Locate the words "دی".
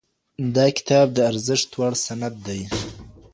2.47-2.61